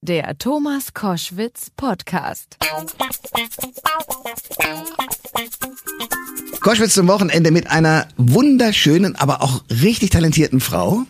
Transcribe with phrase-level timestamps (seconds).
[0.00, 2.56] Der Thomas Koschwitz Podcast.
[6.60, 11.02] Koschwitz zum Wochenende mit einer wunderschönen, aber auch richtig talentierten Frau.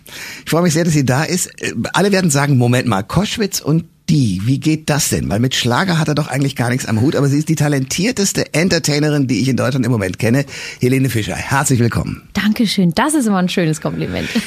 [0.43, 1.51] Ich freue mich sehr, dass sie da ist.
[1.93, 5.29] Alle werden sagen, Moment mal, Koschwitz und die, wie geht das denn?
[5.29, 7.55] Weil mit Schlager hat er doch eigentlich gar nichts am Hut, aber sie ist die
[7.55, 10.45] talentierteste Entertainerin, die ich in Deutschland im Moment kenne.
[10.81, 12.23] Helene Fischer, herzlich willkommen.
[12.33, 14.29] Dankeschön, das ist immer ein schönes Kompliment.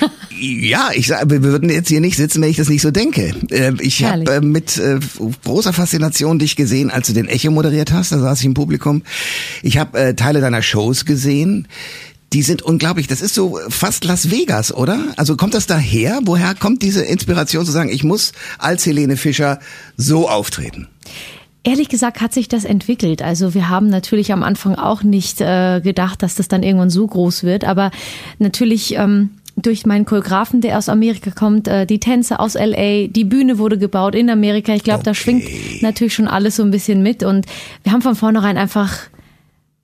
[0.43, 3.35] Ja, ich sage, wir würden jetzt hier nicht sitzen, wenn ich das nicht so denke.
[3.51, 4.97] Äh, ich habe äh, mit äh,
[5.43, 9.03] großer Faszination dich gesehen, als du den Echo moderiert hast, da saß ich im Publikum.
[9.61, 11.67] Ich habe Teile deiner Shows gesehen
[12.33, 13.07] die sind unglaublich.
[13.07, 14.99] Das ist so fast Las Vegas, oder?
[15.17, 16.19] Also kommt das daher?
[16.23, 19.59] Woher kommt diese Inspiration zu sagen, ich muss als Helene Fischer
[19.97, 20.87] so auftreten?
[21.63, 23.21] Ehrlich gesagt hat sich das entwickelt.
[23.21, 27.05] Also wir haben natürlich am Anfang auch nicht äh, gedacht, dass das dann irgendwann so
[27.05, 27.65] groß wird.
[27.65, 27.91] Aber
[28.39, 33.25] natürlich ähm, durch meinen Choreografen, der aus Amerika kommt, äh, die Tänze aus LA, die
[33.25, 34.73] Bühne wurde gebaut in Amerika.
[34.73, 35.09] Ich glaube, okay.
[35.09, 35.43] da schwingt
[35.81, 37.23] natürlich schon alles so ein bisschen mit.
[37.23, 37.45] Und
[37.83, 38.97] wir haben von vornherein einfach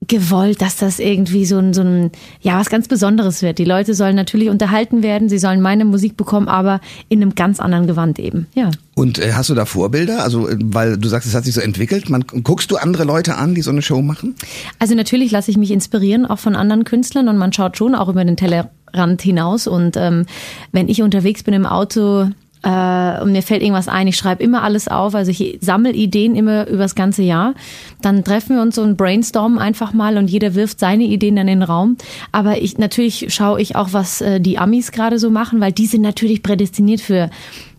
[0.05, 3.57] gewollt, dass das irgendwie so ein, so ein, ja, was ganz Besonderes wird.
[3.57, 7.59] Die Leute sollen natürlich unterhalten werden, sie sollen meine Musik bekommen, aber in einem ganz
[7.59, 8.71] anderen Gewand eben, ja.
[8.95, 10.23] Und äh, hast du da Vorbilder?
[10.23, 12.09] Also, äh, weil du sagst, es hat sich so entwickelt.
[12.09, 14.35] Man, guckst du andere Leute an, die so eine Show machen?
[14.79, 18.07] Also natürlich lasse ich mich inspirieren, auch von anderen Künstlern und man schaut schon auch
[18.07, 19.67] über den Tellerrand hinaus.
[19.67, 20.25] Und ähm,
[20.71, 22.29] wenn ich unterwegs bin im Auto,
[22.67, 26.35] äh, und mir fällt irgendwas ein, ich schreibe immer alles auf, also ich sammle Ideen
[26.35, 27.53] immer übers ganze Jahr.
[28.01, 31.47] Dann treffen wir uns so ein Brainstorm einfach mal und jeder wirft seine Ideen dann
[31.47, 31.95] in den Raum.
[32.33, 35.85] Aber ich natürlich schaue ich auch, was äh, die Amis gerade so machen, weil die
[35.85, 37.29] sind natürlich prädestiniert für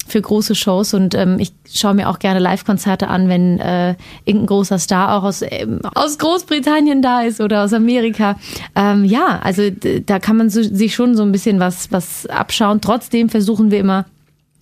[0.06, 3.94] für große Shows und ähm, ich schaue mir auch gerne Live-Konzerte an, wenn äh,
[4.24, 8.38] irgendein großer Star auch aus, ähm, aus Großbritannien da ist oder aus Amerika.
[8.74, 9.64] Ähm, ja, also
[10.06, 12.80] da kann man so, sich schon so ein bisschen was, was abschauen.
[12.80, 14.06] Trotzdem versuchen wir immer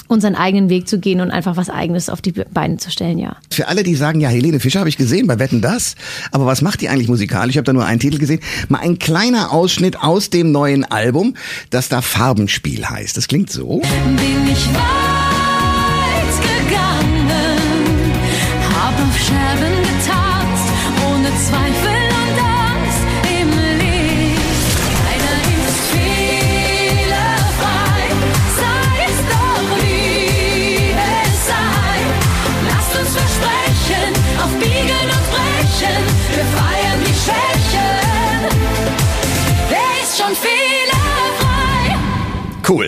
[0.09, 3.37] unseren eigenen Weg zu gehen und einfach was Eigenes auf die Beine zu stellen, ja.
[3.51, 5.95] Für alle, die sagen, ja, Helene Fischer habe ich gesehen bei Wetten das,
[6.33, 7.55] aber was macht die eigentlich musikalisch?
[7.55, 8.41] Ich habe da nur einen Titel gesehen.
[8.69, 11.35] Mal ein kleiner Ausschnitt aus dem neuen Album,
[11.71, 13.17] das da Farbenspiel heißt.
[13.17, 13.81] Das klingt so.
[13.81, 15.16] Bin ich weit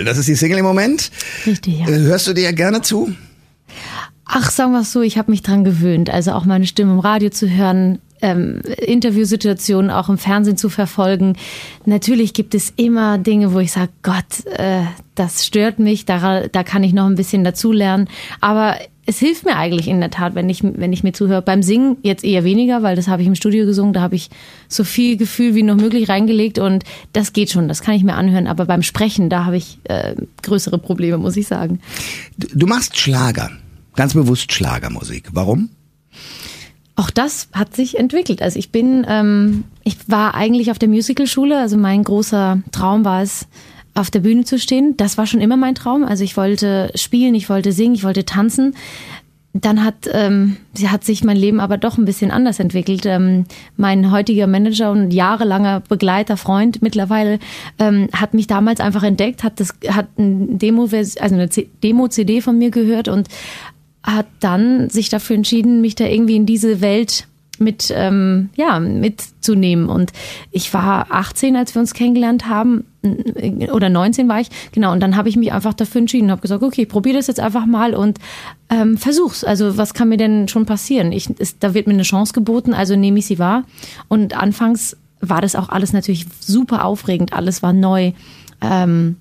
[0.08, 1.10] das ist die Single im Moment.
[1.46, 1.88] Richtig, ja.
[1.88, 3.12] Äh, hörst du dir ja gerne zu?
[4.24, 6.10] Ach, sagen wir es so, ich habe mich dran gewöhnt.
[6.10, 11.36] Also auch meine Stimme im Radio zu hören, ähm, Interviewsituationen auch im Fernsehen zu verfolgen.
[11.86, 14.82] Natürlich gibt es immer Dinge, wo ich sage, Gott, äh,
[15.14, 18.08] das stört mich, da, da kann ich noch ein bisschen dazulernen.
[18.40, 18.76] Aber
[19.08, 21.40] es hilft mir eigentlich in der Tat, wenn ich, wenn ich mir zuhöre.
[21.40, 24.28] Beim Singen jetzt eher weniger, weil das habe ich im Studio gesungen, da habe ich
[24.68, 28.16] so viel Gefühl wie noch möglich reingelegt und das geht schon, das kann ich mir
[28.16, 28.46] anhören.
[28.46, 31.80] Aber beim Sprechen, da habe ich äh, größere Probleme, muss ich sagen.
[32.36, 33.50] Du, machst Schlager,
[33.94, 35.30] ganz bewusst Schlagermusik.
[35.32, 35.70] Warum?
[36.94, 38.42] Auch das hat sich entwickelt.
[38.42, 43.22] Also ich bin, ähm, ich war eigentlich auf der Musicalschule, also mein großer Traum war
[43.22, 43.46] es,
[43.98, 44.96] auf der Bühne zu stehen.
[44.96, 46.04] Das war schon immer mein Traum.
[46.04, 48.74] Also ich wollte spielen, ich wollte singen, ich wollte tanzen.
[49.54, 53.06] Dann hat, ähm, hat sich mein Leben aber doch ein bisschen anders entwickelt.
[53.06, 53.44] Ähm,
[53.76, 57.40] mein heutiger Manager und jahrelanger Begleiter, Freund mittlerweile,
[57.78, 62.56] ähm, hat mich damals einfach entdeckt, hat das, hat ein Demo, also eine Demo-CD von
[62.56, 63.28] mir gehört und
[64.04, 67.26] hat dann sich dafür entschieden, mich da irgendwie in diese Welt
[67.58, 70.12] mit ähm, ja mitzunehmen und
[70.52, 72.84] ich war 18 als wir uns kennengelernt haben
[73.72, 76.62] oder 19 war ich genau und dann habe ich mich einfach dafür entschieden habe gesagt
[76.62, 78.18] okay ich probiere das jetzt einfach mal und
[78.70, 79.44] ähm, versuch's.
[79.44, 81.12] Also was kann mir denn schon passieren?
[81.12, 83.64] Ich ist, da wird mir eine Chance geboten also nehme ich sie wahr.
[84.08, 88.12] Und anfangs war das auch alles natürlich super aufregend alles war neu
[88.60, 89.16] ähm,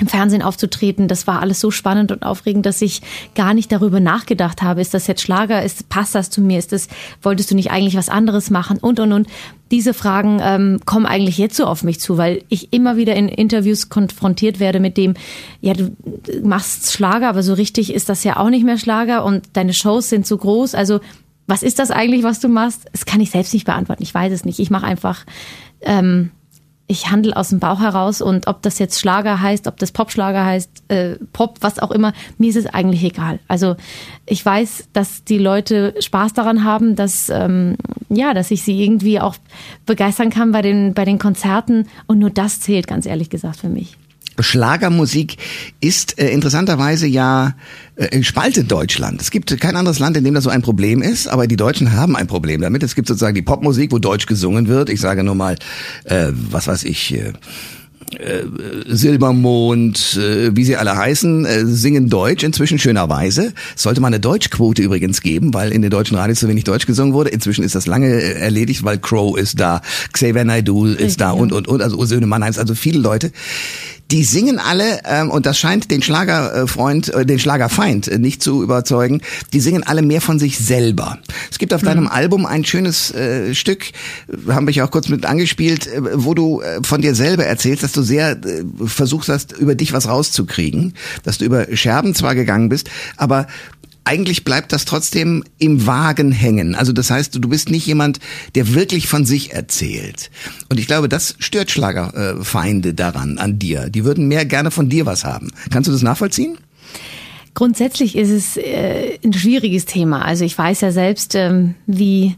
[0.00, 3.02] im Fernsehen aufzutreten, das war alles so spannend und aufregend, dass ich
[3.34, 6.72] gar nicht darüber nachgedacht habe, ist das jetzt Schlager, ist, passt das zu mir, ist
[6.72, 6.88] das,
[7.22, 9.28] wolltest du nicht eigentlich was anderes machen und und und.
[9.70, 13.28] Diese Fragen ähm, kommen eigentlich jetzt so auf mich zu, weil ich immer wieder in
[13.28, 15.14] Interviews konfrontiert werde mit dem,
[15.60, 15.90] ja, du
[16.42, 20.08] machst Schlager, aber so richtig ist das ja auch nicht mehr Schlager und deine Shows
[20.08, 20.74] sind so groß.
[20.74, 21.00] Also
[21.46, 22.86] was ist das eigentlich, was du machst?
[22.92, 24.02] Das kann ich selbst nicht beantworten.
[24.02, 24.58] Ich weiß es nicht.
[24.58, 25.24] Ich mache einfach
[25.80, 26.30] ähm,
[26.90, 30.44] ich handle aus dem Bauch heraus und ob das jetzt Schlager heißt, ob das Popschlager
[30.44, 33.38] heißt, äh, Pop, was auch immer, mir ist es eigentlich egal.
[33.46, 33.76] Also
[34.24, 37.76] ich weiß, dass die Leute Spaß daran haben, dass ähm,
[38.08, 39.36] ja, dass ich sie irgendwie auch
[39.86, 43.68] begeistern kann bei den bei den Konzerten und nur das zählt, ganz ehrlich gesagt für
[43.68, 43.96] mich.
[44.40, 45.36] Schlagermusik
[45.80, 47.54] ist äh, interessanterweise ja
[47.96, 49.20] äh, spaltet Deutschland.
[49.20, 51.92] Es gibt kein anderes Land, in dem das so ein Problem ist, aber die Deutschen
[51.92, 52.82] haben ein Problem damit.
[52.82, 54.90] Es gibt sozusagen die Popmusik, wo Deutsch gesungen wird.
[54.90, 55.56] Ich sage nur mal,
[56.04, 57.14] äh, was weiß ich.
[57.14, 57.32] Äh,
[58.14, 58.44] äh,
[58.86, 63.52] Silbermond, äh, wie sie alle heißen, äh, singen Deutsch inzwischen schönerweise.
[63.76, 67.12] Sollte mal eine Deutschquote übrigens geben, weil in den deutschen Radios zu wenig Deutsch gesungen
[67.14, 67.30] wurde.
[67.30, 69.82] Inzwischen ist das lange äh, erledigt, weil Crow ist da,
[70.12, 73.32] Xavier Naidoo ist Richtig, da und, und, und, also Söhne Mannheims, also viele Leute
[74.10, 78.62] die singen alle, ähm, und das scheint den Schlagerfreund, äh, den Schlagerfeind äh, nicht zu
[78.62, 79.20] überzeugen,
[79.52, 81.18] die singen alle mehr von sich selber.
[81.50, 82.10] Es gibt auf deinem mhm.
[82.10, 83.92] Album ein schönes äh, Stück,
[84.48, 87.82] haben wir ja auch kurz mit angespielt, äh, wo du äh, von dir selber erzählst,
[87.82, 92.34] dass du sehr äh, versuchst hast, über dich was rauszukriegen, dass du über Scherben zwar
[92.34, 93.46] gegangen bist, aber
[94.08, 96.74] eigentlich bleibt das trotzdem im Wagen hängen.
[96.74, 98.20] Also das heißt, du bist nicht jemand,
[98.54, 100.30] der wirklich von sich erzählt.
[100.70, 103.90] Und ich glaube, das stört Schlagerfeinde daran, an dir.
[103.90, 105.52] Die würden mehr gerne von dir was haben.
[105.70, 106.56] Kannst du das nachvollziehen?
[107.52, 110.24] Grundsätzlich ist es äh, ein schwieriges Thema.
[110.24, 112.34] Also ich weiß ja selbst, ähm, wie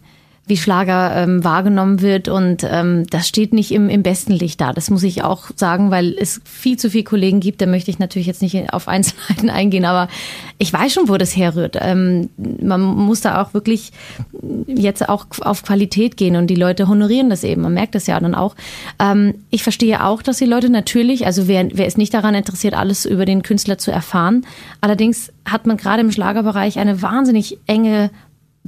[0.50, 2.28] wie Schlager ähm, wahrgenommen wird.
[2.28, 4.74] Und ähm, das steht nicht im, im besten Licht da.
[4.74, 7.62] Das muss ich auch sagen, weil es viel zu viele Kollegen gibt.
[7.62, 10.08] Da möchte ich natürlich jetzt nicht auf Einzelheiten eingehen, aber
[10.58, 11.78] ich weiß schon, wo das herrührt.
[11.80, 13.92] Ähm, man muss da auch wirklich
[14.66, 17.62] jetzt auch auf Qualität gehen und die Leute honorieren das eben.
[17.62, 18.56] Man merkt das ja dann auch.
[18.98, 22.74] Ähm, ich verstehe auch, dass die Leute natürlich, also wer, wer ist nicht daran interessiert,
[22.74, 24.44] alles über den Künstler zu erfahren.
[24.80, 28.10] Allerdings hat man gerade im Schlagerbereich eine wahnsinnig enge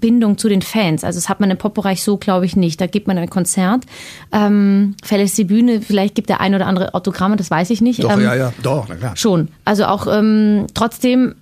[0.03, 1.05] Bindung zu den Fans.
[1.05, 2.79] Also das hat man im Popbereich so, glaube ich, nicht.
[2.79, 3.85] Da gibt man ein Konzert,
[4.33, 8.05] ähm, verlässt die Bühne, vielleicht gibt der ein oder andere Autogramme, das weiß ich nicht.
[8.05, 9.17] Doch, ähm, ja, ja, doch, na klar.
[9.17, 9.49] Schon.
[9.65, 11.37] Also auch ähm, trotzdem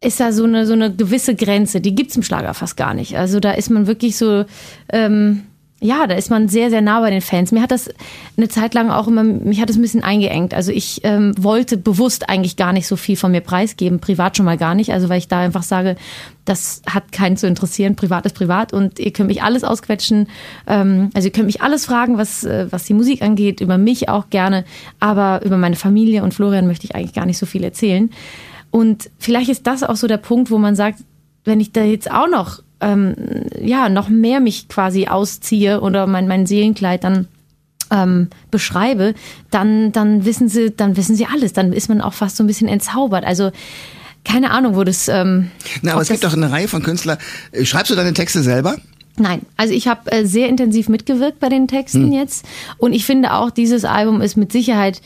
[0.00, 3.16] ist da so eine, so eine gewisse Grenze, die gibt's im Schlager fast gar nicht.
[3.16, 4.44] Also da ist man wirklich so,
[4.92, 5.42] ähm,
[5.82, 7.50] ja, da ist man sehr, sehr nah bei den Fans.
[7.50, 7.90] Mir hat das
[8.36, 10.54] eine Zeit lang auch immer, mich hat das ein bisschen eingeengt.
[10.54, 14.46] Also ich ähm, wollte bewusst eigentlich gar nicht so viel von mir preisgeben, privat schon
[14.46, 14.92] mal gar nicht.
[14.92, 15.96] Also weil ich da einfach sage,
[16.44, 20.28] das hat keinen zu interessieren, privat ist privat und ihr könnt mich alles ausquetschen.
[20.68, 24.08] Ähm, also ihr könnt mich alles fragen, was, äh, was die Musik angeht, über mich
[24.08, 24.64] auch gerne,
[25.00, 28.10] aber über meine Familie und Florian möchte ich eigentlich gar nicht so viel erzählen.
[28.70, 31.00] Und vielleicht ist das auch so der Punkt, wo man sagt,
[31.44, 33.14] wenn ich da jetzt auch noch ähm,
[33.60, 37.28] ja noch mehr mich quasi ausziehe oder mein, mein Seelenkleid dann
[37.90, 39.14] ähm, beschreibe,
[39.50, 41.52] dann, dann wissen sie, dann wissen sie alles.
[41.52, 43.24] Dann ist man auch fast so ein bisschen entzaubert.
[43.24, 43.52] Also
[44.24, 45.08] keine Ahnung, wo das.
[45.08, 45.50] Ähm,
[45.82, 47.18] Na, aber es gibt doch eine Reihe von Künstlern.
[47.52, 48.76] Äh, schreibst du deine Texte selber?
[49.18, 52.12] Nein, also ich habe äh, sehr intensiv mitgewirkt bei den Texten hm.
[52.12, 52.46] jetzt
[52.78, 55.02] und ich finde auch, dieses Album ist mit Sicherheit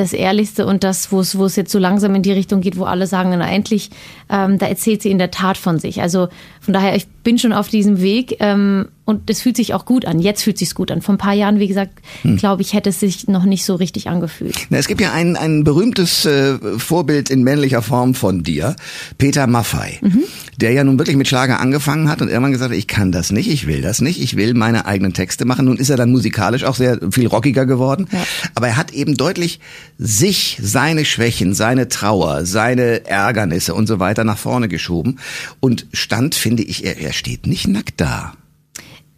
[0.00, 2.78] das Ehrlichste und das, wo es, wo es jetzt so langsam in die Richtung geht,
[2.78, 3.90] wo alle sagen, na endlich,
[4.30, 6.00] ähm, da erzählt sie in der Tat von sich.
[6.00, 6.28] Also
[6.60, 10.06] von daher, ich bin schon auf diesem Weg ähm, und es fühlt sich auch gut
[10.06, 10.20] an.
[10.20, 11.02] Jetzt fühlt sich gut an.
[11.02, 12.36] Vor ein paar Jahren, wie gesagt, hm.
[12.36, 14.56] glaube ich, hätte es sich noch nicht so richtig angefühlt.
[14.70, 18.76] Na, es gibt ja ein, ein berühmtes äh, Vorbild in männlicher Form von dir,
[19.18, 20.22] Peter Maffei, mhm.
[20.58, 23.32] der ja nun wirklich mit Schlager angefangen hat und irgendwann gesagt hat, ich kann das
[23.32, 25.64] nicht, ich will das nicht, ich will meine eigenen Texte machen.
[25.64, 28.24] Nun ist er dann musikalisch auch sehr viel rockiger geworden, ja.
[28.54, 29.58] aber er hat eben deutlich
[29.98, 35.18] sich, seine Schwächen, seine Trauer, seine Ärgernisse und so weiter nach vorne geschoben
[35.58, 38.34] und stand, finde ich, er, er steht nicht nackt da.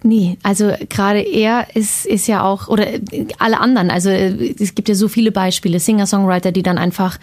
[0.04, 2.86] Nee, also gerade er ist, ist ja auch, oder
[3.38, 7.18] alle anderen, also es gibt ja so viele Beispiele, Singer-Songwriter, die dann einfach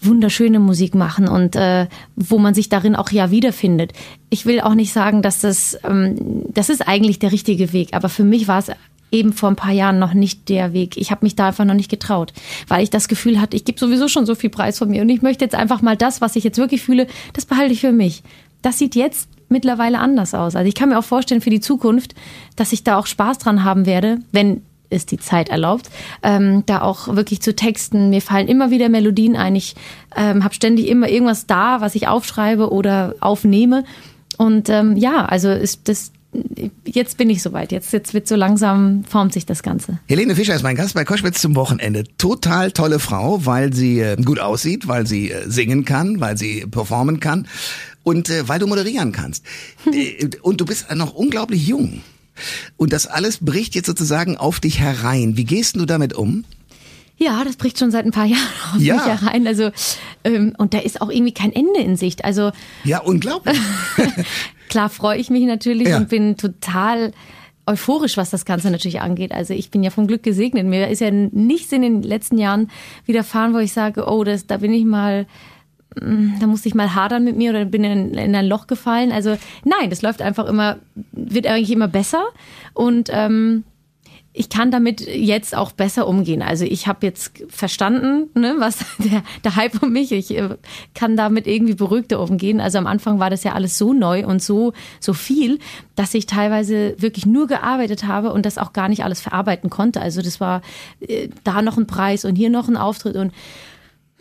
[0.00, 1.86] wunderschöne Musik machen und äh,
[2.16, 3.92] wo man sich darin auch ja wiederfindet.
[4.30, 8.08] Ich will auch nicht sagen, dass das, ähm, das ist eigentlich der richtige Weg, aber
[8.08, 8.70] für mich war es
[9.10, 10.96] eben vor ein paar Jahren noch nicht der Weg.
[10.96, 12.32] Ich habe mich da einfach noch nicht getraut,
[12.68, 15.08] weil ich das Gefühl hatte, ich gebe sowieso schon so viel Preis von mir und
[15.08, 17.92] ich möchte jetzt einfach mal das, was ich jetzt wirklich fühle, das behalte ich für
[17.92, 18.22] mich.
[18.62, 20.56] Das sieht jetzt mittlerweile anders aus.
[20.56, 22.14] Also ich kann mir auch vorstellen für die Zukunft,
[22.56, 25.90] dass ich da auch Spaß dran haben werde, wenn es die Zeit erlaubt,
[26.22, 28.10] ähm, da auch wirklich zu texten.
[28.10, 29.56] Mir fallen immer wieder Melodien ein.
[29.56, 29.74] Ich
[30.16, 33.84] ähm, habe ständig immer irgendwas da, was ich aufschreibe oder aufnehme.
[34.36, 36.12] Und ähm, ja, also ist das
[36.84, 37.72] jetzt bin ich soweit.
[37.72, 39.98] Jetzt, jetzt wird so langsam, formt sich das Ganze.
[40.08, 42.04] Helene Fischer ist mein Gast bei Koschwitz zum Wochenende.
[42.18, 46.66] Total tolle Frau, weil sie äh, gut aussieht, weil sie äh, singen kann, weil sie
[46.66, 47.46] performen kann
[48.04, 49.44] und äh, weil du moderieren kannst.
[49.92, 52.02] Äh, und du bist noch unglaublich jung.
[52.76, 55.36] Und das alles bricht jetzt sozusagen auf dich herein.
[55.36, 56.44] Wie gehst du damit um?
[57.16, 58.42] Ja, das bricht schon seit ein paar Jahren
[58.74, 58.94] auf ja.
[58.94, 59.46] mich herein.
[59.46, 59.70] Also
[60.24, 62.24] ähm, und da ist auch irgendwie kein Ende in Sicht.
[62.24, 62.52] Also
[62.84, 63.58] ja, unglaublich.
[64.68, 65.96] klar freue ich mich natürlich ja.
[65.96, 67.12] und bin total
[67.66, 69.32] euphorisch, was das Ganze natürlich angeht.
[69.32, 70.66] Also ich bin ja vom Glück gesegnet.
[70.66, 72.70] Mir ist ja nichts in den letzten Jahren
[73.06, 75.26] widerfahren, wo ich sage, oh, das, da bin ich mal hm,
[75.94, 79.12] da musste ich mal hadern mit mir oder bin in, in ein Loch gefallen.
[79.12, 80.78] Also nein, das läuft einfach immer,
[81.12, 82.24] wird eigentlich immer besser.
[82.74, 83.64] Und ähm,
[84.36, 86.42] ich kann damit jetzt auch besser umgehen.
[86.42, 90.10] Also ich habe jetzt verstanden, ne, was der, der Hype um mich.
[90.10, 90.56] Ich äh,
[90.92, 92.60] kann damit irgendwie beruhigter umgehen.
[92.60, 95.60] Also am Anfang war das ja alles so neu und so so viel,
[95.94, 100.00] dass ich teilweise wirklich nur gearbeitet habe und das auch gar nicht alles verarbeiten konnte.
[100.00, 100.62] Also das war
[101.00, 103.32] äh, da noch ein Preis und hier noch ein Auftritt und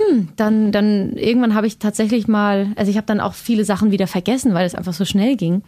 [0.10, 3.92] hm, dann, dann irgendwann habe ich tatsächlich mal, also ich habe dann auch viele Sachen
[3.92, 5.64] wieder vergessen, weil es einfach so schnell ging.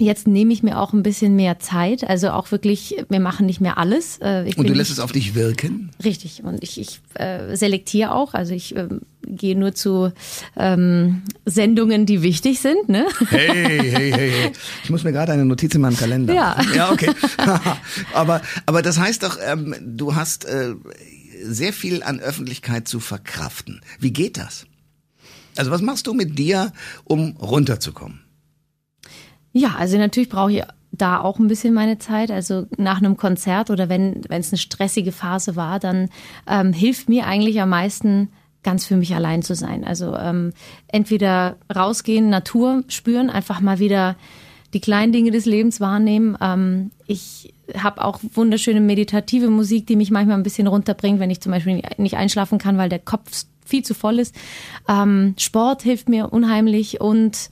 [0.00, 3.60] Jetzt nehme ich mir auch ein bisschen mehr Zeit, also auch wirklich, wir machen nicht
[3.60, 4.18] mehr alles.
[4.22, 5.90] Äh, ich und du lässt es auf dich wirken?
[6.04, 8.86] Richtig, und ich, ich äh, selektiere auch, also ich äh,
[9.26, 10.12] gehe nur zu
[10.56, 12.88] ähm, Sendungen, die wichtig sind.
[12.88, 13.06] Ne?
[13.28, 14.52] Hey, hey, hey, hey.
[14.84, 16.32] Ich muss mir gerade eine Notiz in meinem Kalender.
[16.32, 16.56] Ja.
[16.76, 17.10] Ja, okay.
[18.14, 20.74] aber, aber das heißt doch, ähm, du hast äh,
[21.52, 23.80] sehr viel an Öffentlichkeit zu verkraften.
[23.98, 24.66] Wie geht das?
[25.56, 26.72] Also was machst du mit dir,
[27.04, 28.20] um runterzukommen?
[29.52, 30.62] Ja, also natürlich brauche ich
[30.92, 32.30] da auch ein bisschen meine Zeit.
[32.30, 36.08] Also nach einem Konzert oder wenn wenn es eine stressige Phase war, dann
[36.46, 38.30] ähm, hilft mir eigentlich am meisten
[38.62, 39.84] ganz für mich allein zu sein.
[39.84, 40.52] Also ähm,
[40.88, 44.16] entweder rausgehen, Natur spüren, einfach mal wieder
[44.74, 46.36] die kleinen Dinge des Lebens wahrnehmen.
[46.40, 51.40] Ähm, ich habe auch wunderschöne meditative Musik, die mich manchmal ein bisschen runterbringt, wenn ich
[51.40, 54.34] zum Beispiel nicht einschlafen kann, weil der Kopf viel zu voll ist.
[54.88, 57.50] Ähm, Sport hilft mir unheimlich und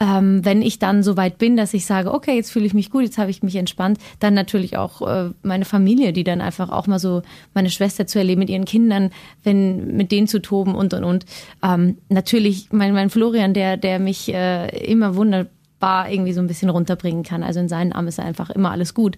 [0.00, 2.90] ähm, wenn ich dann so weit bin, dass ich sage, okay, jetzt fühle ich mich
[2.90, 6.70] gut, jetzt habe ich mich entspannt, dann natürlich auch äh, meine Familie, die dann einfach
[6.70, 7.22] auch mal so
[7.54, 9.10] meine Schwester zu erleben mit ihren Kindern,
[9.42, 11.24] wenn mit denen zu toben und und und.
[11.64, 15.50] Ähm, natürlich mein, mein Florian, der der mich äh, immer wunderbar
[15.80, 17.42] irgendwie so ein bisschen runterbringen kann.
[17.42, 19.16] Also in seinen Armen ist einfach immer alles gut.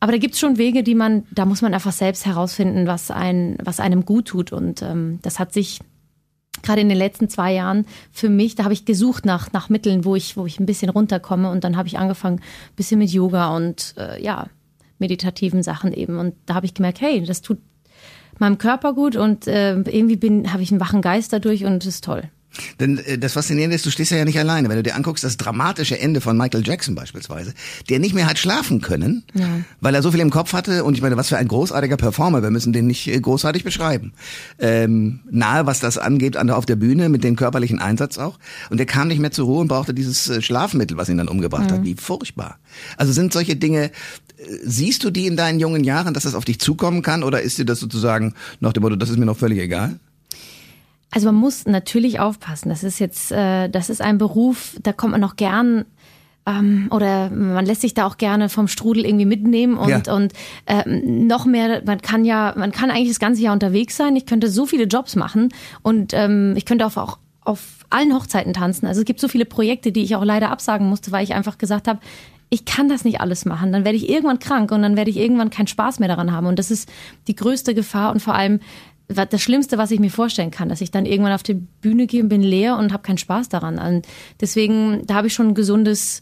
[0.00, 3.56] Aber da gibt's schon Wege, die man, da muss man einfach selbst herausfinden, was ein,
[3.62, 4.52] was einem gut tut.
[4.52, 5.80] Und ähm, das hat sich
[6.62, 10.04] gerade in den letzten zwei Jahren für mich, da habe ich gesucht nach, nach Mitteln,
[10.04, 13.10] wo ich, wo ich ein bisschen runterkomme und dann habe ich angefangen, ein bisschen mit
[13.10, 14.46] Yoga und äh, ja,
[14.98, 16.18] meditativen Sachen eben.
[16.18, 17.58] Und da habe ich gemerkt, hey, das tut
[18.38, 21.94] meinem Körper gut und äh, irgendwie bin, habe ich einen wachen Geist dadurch und es
[21.94, 22.22] ist toll.
[22.80, 24.68] Denn äh, das Faszinierende ist, du stehst ja nicht alleine.
[24.68, 27.54] Wenn du dir anguckst, das dramatische Ende von Michael Jackson beispielsweise,
[27.88, 29.46] der nicht mehr hat schlafen können, ja.
[29.80, 30.84] weil er so viel im Kopf hatte.
[30.84, 32.42] Und ich meine, was für ein großartiger Performer.
[32.42, 34.12] Wir müssen den nicht äh, großartig beschreiben.
[34.58, 38.38] Ähm, nahe, was das angeht, auf der Bühne mit dem körperlichen Einsatz auch.
[38.70, 41.28] Und er kam nicht mehr zur Ruhe und brauchte dieses äh, Schlafmittel, was ihn dann
[41.28, 41.74] umgebracht mhm.
[41.74, 41.84] hat.
[41.84, 42.58] Wie furchtbar.
[42.96, 43.90] Also sind solche Dinge,
[44.62, 47.22] siehst du die in deinen jungen Jahren, dass das auf dich zukommen kann?
[47.22, 49.98] Oder ist dir das sozusagen nach dem Motto, das ist mir noch völlig egal?
[51.10, 52.68] Also man muss natürlich aufpassen.
[52.68, 55.86] Das ist jetzt, äh, das ist ein Beruf, da kommt man noch gern
[56.48, 60.14] ähm, oder man lässt sich da auch gerne vom Strudel irgendwie mitnehmen und ja.
[60.14, 60.32] und
[60.66, 61.82] äh, noch mehr.
[61.84, 64.16] Man kann ja, man kann eigentlich das ganze Jahr unterwegs sein.
[64.16, 65.50] Ich könnte so viele Jobs machen
[65.82, 68.86] und ähm, ich könnte auch, auch auf allen Hochzeiten tanzen.
[68.86, 71.56] Also es gibt so viele Projekte, die ich auch leider absagen musste, weil ich einfach
[71.56, 72.00] gesagt habe,
[72.50, 73.72] ich kann das nicht alles machen.
[73.72, 76.46] Dann werde ich irgendwann krank und dann werde ich irgendwann keinen Spaß mehr daran haben.
[76.46, 76.88] Und das ist
[77.26, 78.60] die größte Gefahr und vor allem
[79.08, 82.22] das Schlimmste, was ich mir vorstellen kann, dass ich dann irgendwann auf die Bühne gehe
[82.22, 83.78] und bin leer und habe keinen Spaß daran.
[83.78, 84.06] Und
[84.40, 86.20] deswegen, da habe ich schon ein gesundes,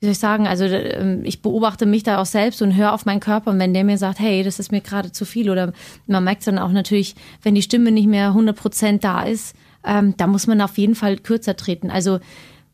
[0.00, 3.04] wie soll ich sagen, also ähm, ich beobachte mich da auch selbst und höre auf
[3.04, 5.72] meinen Körper und wenn der mir sagt, hey, das ist mir gerade zu viel oder
[6.06, 10.14] man merkt dann auch natürlich, wenn die Stimme nicht mehr 100 Prozent da ist, ähm,
[10.16, 11.90] da muss man auf jeden Fall kürzer treten.
[11.90, 12.18] Also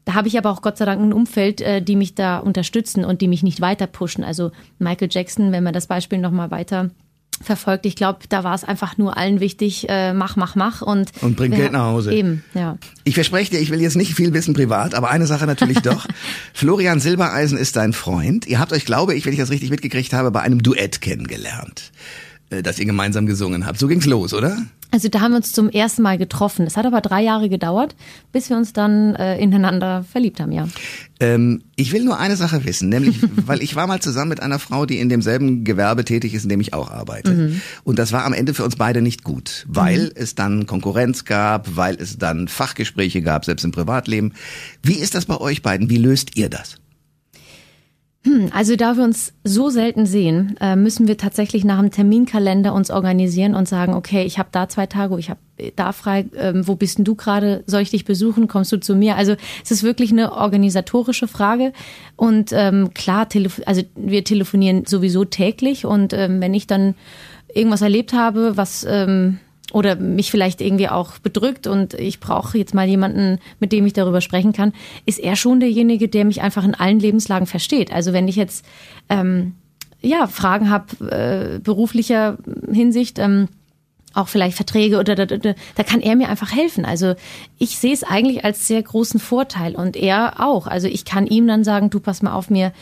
[0.05, 3.05] da habe ich aber auch Gott sei Dank ein Umfeld, äh, die mich da unterstützen
[3.05, 4.25] und die mich nicht weiter pushen.
[4.25, 6.91] Also Michael Jackson, wenn man das Beispiel nochmal weiter
[7.43, 7.87] verfolgt.
[7.87, 11.37] Ich glaube, da war es einfach nur allen wichtig, äh, mach, mach, mach und und
[11.37, 12.13] bring Geld nach Hause.
[12.13, 12.79] Eben, ja.
[13.05, 16.07] Ich verspreche dir, ich will jetzt nicht viel wissen privat, aber eine Sache natürlich doch.
[16.55, 18.47] Florian Silbereisen ist dein Freund.
[18.47, 21.93] Ihr habt euch, glaube ich, wenn ich das richtig mitgekriegt habe, bei einem Duett kennengelernt,
[22.51, 23.79] äh, das ihr gemeinsam gesungen habt.
[23.79, 24.59] So ging's los, oder?
[24.91, 26.67] Also da haben wir uns zum ersten Mal getroffen.
[26.67, 27.95] Es hat aber drei Jahre gedauert,
[28.33, 30.67] bis wir uns dann äh, ineinander verliebt haben, ja.
[31.21, 34.59] Ähm, ich will nur eine Sache wissen, nämlich, weil ich war mal zusammen mit einer
[34.59, 37.33] Frau, die in demselben Gewerbe tätig ist, in dem ich auch arbeite.
[37.33, 37.61] Mhm.
[37.85, 40.13] Und das war am Ende für uns beide nicht gut, weil mhm.
[40.15, 44.33] es dann Konkurrenz gab, weil es dann Fachgespräche gab, selbst im Privatleben.
[44.83, 45.91] Wie ist das bei euch beiden?
[45.91, 46.77] Wie löst ihr das?
[48.25, 52.75] Hm, also da wir uns so selten sehen, äh, müssen wir tatsächlich nach einem Terminkalender
[52.75, 55.39] uns organisieren und sagen, okay, ich habe da zwei Tage, ich habe
[55.77, 57.63] da frei, ähm, wo bist denn du gerade?
[57.67, 58.49] Soll ich dich besuchen?
[58.49, 59.17] Kommst du zu mir?
[59.17, 61.73] Also es ist wirklich eine organisatorische Frage.
[62.17, 63.29] Und ähm, klar,
[63.67, 66.97] also wir telefonieren sowieso täglich und ähm, wenn ich dann
[67.55, 69.39] irgendwas erlebt habe, was ähm,
[69.73, 73.93] oder mich vielleicht irgendwie auch bedrückt und ich brauche jetzt mal jemanden, mit dem ich
[73.93, 74.73] darüber sprechen kann,
[75.05, 77.93] ist er schon derjenige, der mich einfach in allen Lebenslagen versteht.
[77.93, 78.65] Also wenn ich jetzt
[79.09, 79.55] ähm,
[80.01, 82.39] ja Fragen habe äh, beruflicher
[82.73, 83.49] Hinsicht, ähm,
[84.15, 86.85] auch vielleicht Verträge oder da, da, da kann er mir einfach helfen.
[86.85, 87.15] Also
[87.59, 90.67] ich sehe es eigentlich als sehr großen Vorteil und er auch.
[90.67, 92.73] Also ich kann ihm dann sagen, du pass mal auf mir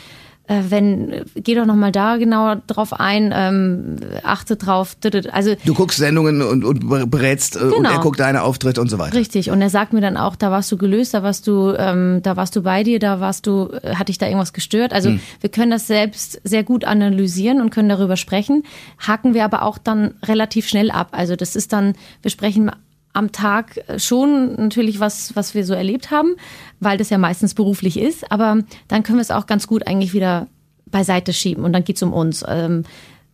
[0.47, 4.95] wenn, geh doch nochmal da genauer drauf ein, ähm, achte drauf.
[5.31, 7.75] Also du guckst Sendungen und, und berätst genau.
[7.75, 8.03] und er genau.
[8.03, 9.15] guckt deine Auftritte und so weiter.
[9.15, 9.51] Richtig.
[9.51, 12.37] Und er sagt mir dann auch, da warst du gelöst, da warst du, ähm, da
[12.37, 14.93] warst du bei dir, da warst du, äh, hat dich da irgendwas gestört.
[14.93, 15.19] Also hm.
[15.41, 18.63] wir können das selbst sehr gut analysieren und können darüber sprechen.
[19.05, 21.09] Haken wir aber auch dann relativ schnell ab.
[21.11, 22.71] Also das ist dann, wir sprechen
[23.17, 26.35] am Tag schon natürlich was, was wir so erlebt haben,
[26.79, 28.31] weil das ja meistens beruflich ist.
[28.31, 30.47] Aber dann können wir es auch ganz gut eigentlich wieder
[30.85, 32.45] beiseite schieben und dann geht's um uns.
[32.47, 32.83] Ähm,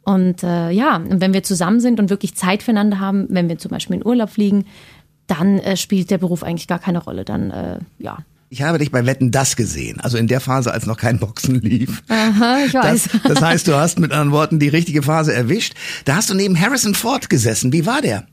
[0.03, 3.71] und äh, ja, wenn wir zusammen sind und wirklich Zeit füreinander haben, wenn wir zum
[3.71, 4.65] Beispiel in Urlaub fliegen,
[5.27, 7.23] dann äh, spielt der Beruf eigentlich gar keine Rolle.
[7.23, 8.17] Dann äh, ja,
[8.53, 11.59] ich habe dich bei Wetten das gesehen, also in der Phase, als noch kein Boxen
[11.61, 12.03] lief.
[12.07, 13.09] Aha, ich weiß.
[13.11, 15.73] Das, das heißt, du hast mit anderen Worten die richtige Phase erwischt.
[16.05, 17.73] Da hast du neben Harrison Ford gesessen.
[17.73, 18.27] Wie war der?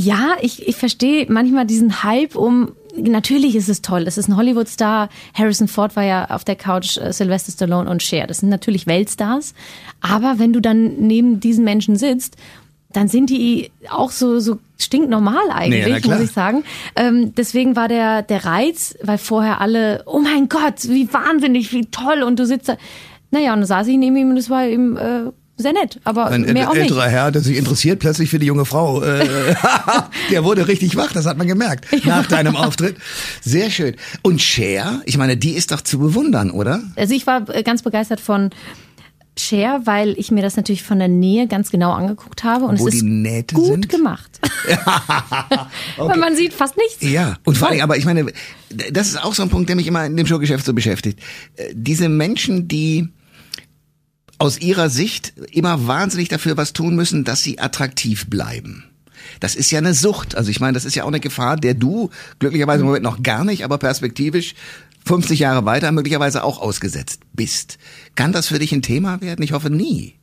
[0.00, 2.72] Ja, ich, ich verstehe manchmal diesen Hype um.
[2.96, 4.04] Natürlich ist es toll.
[4.06, 5.10] Es ist ein Hollywood-Star.
[5.34, 8.26] Harrison Ford war ja auf der Couch äh, Sylvester Stallone und Cher.
[8.26, 9.52] Das sind natürlich Weltstars.
[10.00, 12.36] Aber wenn du dann neben diesen Menschen sitzt,
[12.94, 16.64] dann sind die auch so, so stinknormal eigentlich, nee, muss ich sagen.
[16.96, 21.86] Ähm, deswegen war der, der Reiz, weil vorher alle, oh mein Gott, wie wahnsinnig, wie
[21.86, 22.22] toll.
[22.22, 22.78] Und du sitzt da.
[23.30, 25.30] Naja, und dann saß ich neben ihm und es war eben äh,
[25.60, 27.12] sehr nett, aber ein mehr auch älterer nicht.
[27.12, 29.02] Herr, der sich interessiert plötzlich für die junge Frau.
[29.02, 29.26] Äh,
[30.30, 32.96] der wurde richtig wach, das hat man gemerkt nach deinem Auftritt.
[33.40, 33.96] Sehr schön.
[34.22, 36.82] Und Cher, ich meine, die ist doch zu bewundern, oder?
[36.96, 38.50] Also ich war äh, ganz begeistert von
[39.40, 42.88] Cher, weil ich mir das natürlich von der Nähe ganz genau angeguckt habe und Wo
[42.88, 43.88] es ist Nähte gut sind?
[43.88, 44.40] gemacht.
[44.68, 44.78] okay.
[45.96, 46.98] Weil man sieht fast nichts.
[47.00, 48.26] Ja, und vor allem, aber ich meine,
[48.92, 51.20] das ist auch so ein Punkt, der mich immer in dem Showgeschäft so beschäftigt.
[51.56, 53.08] Äh, diese Menschen, die
[54.40, 58.84] aus ihrer Sicht immer wahnsinnig dafür was tun müssen, dass sie attraktiv bleiben.
[59.38, 60.34] Das ist ja eine Sucht.
[60.34, 63.22] Also ich meine, das ist ja auch eine Gefahr, der du glücklicherweise im Moment noch
[63.22, 64.54] gar nicht, aber perspektivisch
[65.04, 67.78] 50 Jahre weiter möglicherweise auch ausgesetzt bist.
[68.14, 69.42] Kann das für dich ein Thema werden?
[69.42, 70.14] Ich hoffe nie.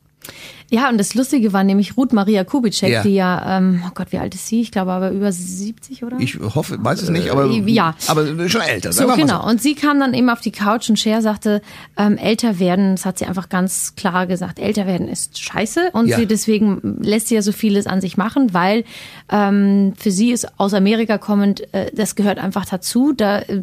[0.70, 3.02] Ja, und das Lustige war nämlich Ruth Maria Kubitschek, ja.
[3.02, 4.60] die ja, ähm, oh Gott, wie alt ist sie?
[4.60, 6.18] Ich glaube aber über 70, oder?
[6.20, 7.94] Ich hoffe, weiß es nicht, aber, äh, ja.
[8.06, 8.92] aber schon älter.
[8.92, 9.42] So, genau.
[9.42, 9.48] So.
[9.48, 11.62] Und sie kam dann eben auf die Couch und Cher sagte,
[11.96, 15.90] ähm, älter werden, das hat sie einfach ganz klar gesagt, älter werden ist scheiße.
[15.94, 16.18] Und ja.
[16.18, 18.84] sie deswegen lässt sie ja so vieles an sich machen, weil
[19.30, 23.14] ähm, für sie ist aus Amerika kommend, äh, das gehört einfach dazu.
[23.16, 23.62] Da äh,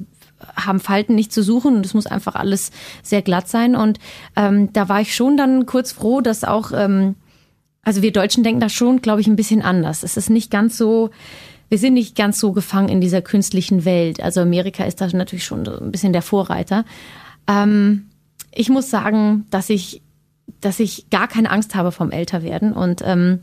[0.55, 2.71] haben Falten nicht zu suchen und es muss einfach alles
[3.03, 3.75] sehr glatt sein.
[3.75, 3.99] Und
[4.36, 7.15] ähm, da war ich schon dann kurz froh, dass auch, ähm,
[7.84, 10.03] also wir Deutschen denken da schon, glaube ich, ein bisschen anders.
[10.03, 11.12] Es ist nicht ganz so,
[11.69, 14.21] wir sind nicht ganz so gefangen in dieser künstlichen Welt.
[14.21, 16.86] Also Amerika ist da natürlich schon ein bisschen der Vorreiter.
[17.47, 18.10] Ähm,
[18.53, 20.01] ich muss sagen, dass ich,
[20.62, 23.41] dass ich gar keine Angst habe vom Älterwerden und ähm,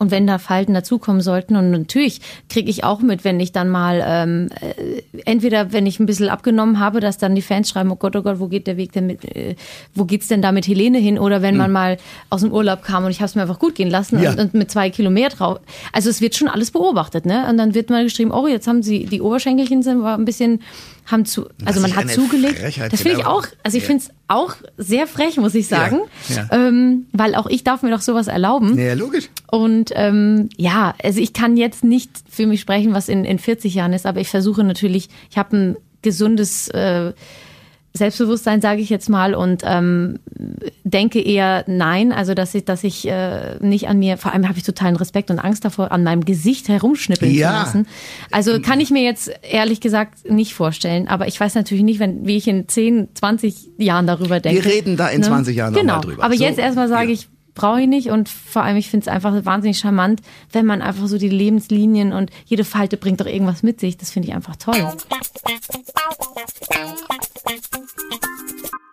[0.00, 3.68] und wenn da Falten dazukommen sollten, und natürlich kriege ich auch mit, wenn ich dann
[3.68, 7.90] mal, ähm, äh, entweder wenn ich ein bisschen abgenommen habe, dass dann die Fans schreiben,
[7.90, 9.56] oh Gott, oh Gott, wo geht der Weg denn mit, äh,
[9.94, 11.18] wo geht's denn da mit Helene hin?
[11.18, 11.60] Oder wenn mhm.
[11.60, 11.96] man mal
[12.30, 14.30] aus dem Urlaub kam und ich habe es mir einfach gut gehen lassen ja.
[14.30, 15.60] und, und, mit zwei Kilometer drauf.
[15.92, 17.46] Also es wird schon alles beobachtet, ne?
[17.50, 20.60] Und dann wird mal geschrieben, oh, jetzt haben sie, die Oberschenkelchen sind war ein bisschen
[21.10, 22.58] haben zu, also man hat zugelegt.
[22.58, 23.86] Frechheit das finde ich auch, also ich ja.
[23.86, 26.68] finde es auch sehr frech, muss ich sagen, ja, ja.
[26.68, 28.78] Ähm, weil auch ich darf mir doch sowas erlauben.
[28.78, 29.28] Ja, logisch.
[29.50, 33.74] Und ähm, ja, also ich kann jetzt nicht für mich sprechen, was in, in 40
[33.74, 37.12] Jahren ist, aber ich versuche natürlich, ich habe ein gesundes äh,
[37.92, 40.20] Selbstbewusstsein, sage ich jetzt mal, und ähm,
[40.84, 44.58] denke eher nein, also dass ich, dass ich äh, nicht an mir, vor allem habe
[44.58, 47.48] ich totalen Respekt und Angst davor, an meinem Gesicht herumschnippeln ja.
[47.48, 47.86] zu lassen.
[48.30, 52.26] Also kann ich mir jetzt ehrlich gesagt nicht vorstellen, aber ich weiß natürlich nicht, wenn,
[52.26, 54.64] wie ich in 10, 20 Jahren darüber denke.
[54.64, 55.26] Wir reden da in ne?
[55.26, 55.96] 20 Jahren genau.
[55.96, 56.24] nochmal drüber.
[56.24, 57.14] Aber so, jetzt erstmal sage ja.
[57.14, 60.82] ich, brauche ich nicht und vor allem, ich finde es einfach wahnsinnig charmant, wenn man
[60.82, 63.96] einfach so die Lebenslinien und jede Falte bringt doch irgendwas mit sich.
[63.96, 64.92] Das finde ich einfach toll.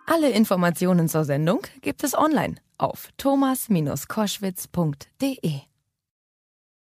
[0.06, 5.67] Alle Informationen zur Sendung gibt es online auf thomas-koschwitz.de.